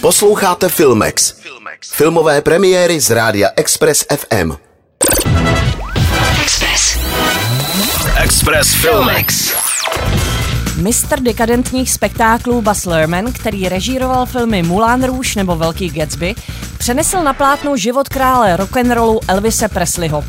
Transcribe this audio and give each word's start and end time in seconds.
Posloucháte 0.00 0.68
Filmex. 0.68 1.34
Filmové 1.92 2.40
premiéry 2.40 3.00
z 3.00 3.10
rádia 3.10 3.48
Express 3.56 4.04
FM. 4.16 4.52
Express. 6.42 6.98
Express 8.22 8.74
Filmex. 8.74 9.54
Mistr 10.76 11.20
dekadentních 11.20 11.92
spektáklů 11.92 12.62
Bas 12.62 12.86
Lerman, 12.86 13.32
který 13.32 13.68
režíroval 13.68 14.26
filmy 14.26 14.62
Moulin 14.62 15.04
Rouge 15.04 15.30
nebo 15.36 15.56
Velký 15.56 15.90
Gatsby, 15.90 16.34
přenesl 16.78 17.22
na 17.22 17.32
plátno 17.32 17.76
život 17.76 18.08
krále 18.08 18.56
rock'n'rollu 18.56 19.20
Elvise 19.28 19.68
Presleyho. 19.68 20.24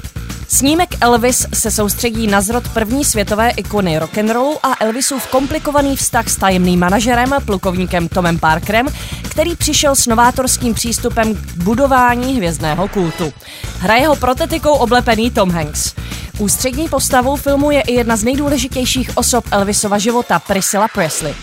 Snímek 0.48 0.90
Elvis 1.02 1.48
se 1.54 1.72
soustředí 1.72 2.28
na 2.28 2.42
zrod 2.42 2.70
první 2.74 3.06
světové 3.06 3.50
ikony 3.50 4.00
rock'n'rollu 4.00 4.58
a 4.64 4.76
Elvisův 4.80 5.28
komplikovaný 5.28 5.96
vztah 5.96 6.28
s 6.28 6.36
tajemným 6.36 6.80
manažerem, 6.80 7.36
plukovníkem 7.46 8.08
Tomem 8.08 8.40
Parkerem, 8.40 8.88
který 9.32 9.56
přišel 9.56 9.96
s 9.96 10.08
novátorským 10.08 10.74
přístupem 10.74 11.36
k 11.36 11.56
budování 11.64 12.36
hvězdného 12.36 12.88
kultu. 12.88 13.34
Hraje 13.80 14.08
ho 14.08 14.16
protetikou 14.16 14.74
oblepený 14.74 15.32
Tom 15.32 15.52
Hanks. 15.52 15.94
Ústřední 16.40 16.90
postavou 16.90 17.36
filmu 17.36 17.72
je 17.72 17.82
i 17.82 17.94
jedna 17.94 18.16
z 18.16 18.24
nejdůležitějších 18.24 19.18
osob 19.18 19.46
Elvisova 19.52 19.98
života, 19.98 20.40
Priscilla 20.40 20.88
Presley. 20.88 21.34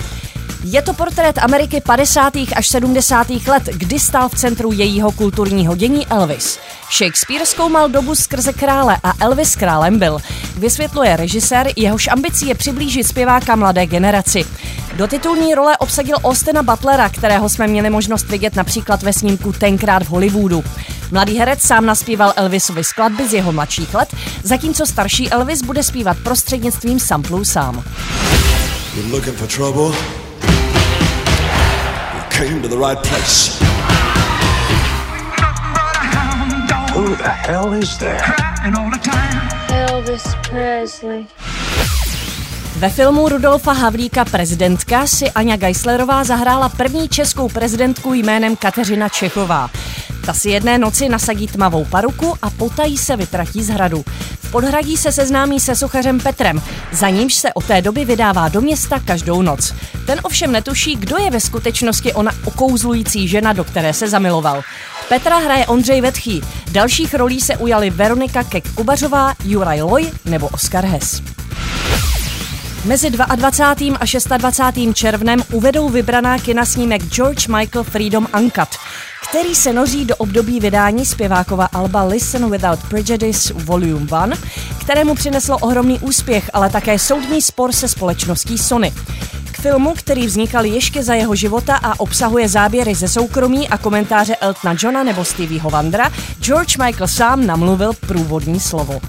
Je 0.64 0.82
to 0.82 0.94
portrét 0.94 1.38
Ameriky 1.38 1.80
50. 1.80 2.32
až 2.56 2.68
70. 2.68 3.30
let, 3.30 3.62
kdy 3.72 3.98
stál 3.98 4.28
v 4.28 4.34
centru 4.34 4.72
jejího 4.72 5.12
kulturního 5.12 5.76
dění 5.76 6.06
Elvis. 6.06 6.58
Shakespeare 6.98 7.46
zkoumal 7.46 7.88
dobu 7.88 8.14
skrze 8.14 8.52
krále 8.52 8.96
a 9.02 9.12
Elvis 9.20 9.56
králem 9.56 9.98
byl. 9.98 10.18
Vysvětluje 10.56 11.16
režisér, 11.16 11.72
jehož 11.76 12.08
ambicí 12.08 12.48
je 12.48 12.54
přiblížit 12.54 13.06
zpěváka 13.06 13.56
mladé 13.56 13.86
generaci. 13.86 14.44
Do 14.96 15.06
titulní 15.06 15.54
role 15.54 15.76
obsadil 15.76 16.16
Austina 16.24 16.62
Butlera, 16.62 17.08
kterého 17.08 17.48
jsme 17.48 17.66
měli 17.66 17.90
možnost 17.90 18.27
vidět 18.28 18.56
například 18.56 19.02
ve 19.02 19.12
snímku 19.12 19.52
Tenkrát 19.52 20.02
v 20.02 20.08
Hollywoodu. 20.08 20.64
Mladý 21.10 21.38
herec 21.38 21.62
sám 21.62 21.86
naspíval 21.86 22.33
Elvisovi 22.36 22.84
skladby 22.84 23.28
z 23.28 23.34
jeho 23.34 23.52
mladších 23.52 23.94
let, 23.94 24.08
zatímco 24.42 24.86
starší 24.86 25.30
Elvis 25.30 25.62
bude 25.62 25.83
zpívat 25.83 26.16
prostřednictvím 26.24 27.00
samplů 27.00 27.44
sám. 27.44 27.84
You're 28.94 29.12
looking 29.12 29.36
for 29.36 29.48
trouble? 29.48 30.17
Came 32.39 32.62
to 32.62 32.69
the 32.69 32.78
right 32.78 33.03
place. 33.03 33.58
Who 36.95 37.17
the 37.17 37.28
hell 37.28 37.72
is 37.72 37.98
there? 37.98 38.22
Elvis 39.69 40.22
Presley. 40.50 41.27
Ve 42.77 42.91
filmu 42.91 43.28
Rudolfa 43.28 43.72
Havlíka 43.72 44.25
Prezidentka 44.25 45.06
si 45.06 45.30
Anja 45.30 45.56
Geislerová 45.56 46.25
zahrála 46.25 46.69
první 46.69 47.08
českou 47.08 47.48
prezidentku 47.48 48.14
jménem 48.14 48.56
Kateřina 48.56 49.08
Čechová. 49.08 49.70
Ta 50.27 50.34
si 50.34 50.50
jedné 50.50 50.78
noci 50.78 51.08
nasadí 51.08 51.47
tmavou 51.47 51.84
paruku 51.84 52.34
a 52.42 52.50
potají 52.50 52.98
se 52.98 53.17
vytratí 53.17 53.62
z 53.62 53.69
hradu. 53.69 54.05
Podhradí 54.52 54.96
se 54.96 55.12
seznámí 55.12 55.60
se 55.60 55.77
suchařem 55.77 56.20
Petrem, 56.20 56.62
za 56.92 57.08
nímž 57.08 57.34
se 57.34 57.52
od 57.52 57.64
té 57.64 57.82
doby 57.82 58.04
vydává 58.04 58.48
do 58.48 58.60
města 58.60 59.00
každou 59.05 59.42
noc. 59.42 59.74
Ten 60.06 60.20
ovšem 60.22 60.52
netuší, 60.52 60.96
kdo 60.96 61.16
je 61.16 61.30
ve 61.30 61.40
skutečnosti 61.40 62.12
ona 62.12 62.32
okouzlující 62.44 63.28
žena, 63.28 63.52
do 63.52 63.64
které 63.64 63.92
se 63.92 64.08
zamiloval. 64.08 64.62
Petra 65.08 65.38
hraje 65.38 65.66
Ondřej 65.66 66.00
Vetchý. 66.00 66.42
Dalších 66.72 67.14
rolí 67.14 67.40
se 67.40 67.56
ujali 67.56 67.90
Veronika 67.90 68.42
Kek-Kubařová, 68.42 69.34
Juraj 69.44 69.82
Loj 69.82 70.10
nebo 70.24 70.48
Oskar 70.48 70.84
Hess. 70.84 71.38
Mezi 72.89 73.11
22. 73.11 73.97
a 74.00 74.05
26. 74.05 74.94
červnem 74.94 75.42
uvedou 75.53 75.89
vybraná 75.89 76.39
kina 76.39 76.64
snímek 76.64 77.03
George 77.05 77.48
Michael 77.48 77.84
Freedom 77.84 78.27
Uncut, 78.39 78.69
který 79.28 79.55
se 79.55 79.72
noří 79.72 80.05
do 80.05 80.17
období 80.17 80.61
vydání 80.61 81.06
zpěvákova 81.06 81.69
alba 81.72 82.05
Listen 82.05 82.50
Without 82.50 82.78
Prejudice 82.89 83.55
Volume 83.55 84.00
1, 84.00 84.28
kterému 84.80 85.14
přineslo 85.14 85.58
ohromný 85.58 85.98
úspěch, 85.98 86.51
ale 86.52 86.70
také 86.70 86.98
soudní 86.98 87.42
spor 87.42 87.73
se 87.73 87.89
společností 87.89 88.58
Sony. 88.58 88.92
K 89.52 89.61
filmu, 89.61 89.95
který 89.95 90.27
vznikal 90.27 90.64
ještě 90.64 91.02
za 91.02 91.14
jeho 91.14 91.35
života 91.35 91.77
a 91.77 92.01
obsahuje 92.01 92.48
záběry 92.48 92.95
ze 92.95 93.08
soukromí 93.08 93.68
a 93.68 93.79
komentáře 93.79 94.36
Eltona 94.36 94.77
Johna 94.83 95.02
nebo 95.05 95.24
Stevieho 95.24 95.70
Vandra, 95.70 96.12
George 96.41 96.77
Michael 96.77 97.08
sám 97.08 97.46
namluvil 97.46 97.92
průvodní 98.07 98.61
slovo. 98.61 99.01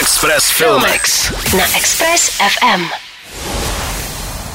Express 0.00 0.45
Filmix 0.56 1.32
na 1.56 1.76
Express 1.76 2.30
FM. 2.30 2.82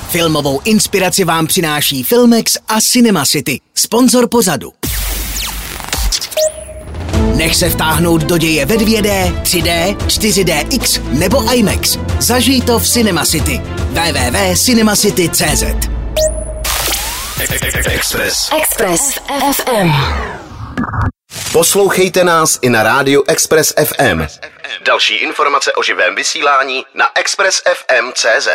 Filmovou 0.09 0.61
inspiraci 0.65 1.23
vám 1.23 1.47
přináší 1.47 2.03
Filmex 2.03 2.57
a 2.67 2.81
Cinema 2.81 3.25
City, 3.25 3.59
sponzor 3.75 4.27
pozadu. 4.27 4.73
Nech 7.35 7.55
se 7.55 7.69
vtáhnout 7.69 8.21
do 8.21 8.37
děje 8.37 8.65
ve 8.65 8.75
2D, 8.75 9.41
3D, 9.41 9.97
4DX 9.97 11.01
nebo 11.09 11.53
IMAX. 11.53 11.97
Zažij 12.19 12.61
to 12.61 12.79
v 12.79 12.89
Cinema 12.89 13.25
City. 13.25 13.61
www.cinemacity.cz 13.89 15.63
Express. 17.85 18.49
Express 18.61 19.19
FM. 19.55 19.91
Poslouchejte 21.53 22.23
nás 22.23 22.59
i 22.61 22.69
na 22.69 22.83
rádiu 22.83 23.23
Express 23.27 23.73
FM. 23.85 24.21
Další 24.85 25.15
informace 25.15 25.73
o 25.73 25.83
živém 25.83 26.15
vysílání 26.15 26.85
na 26.93 27.09
expressfm.cz. 27.15 28.47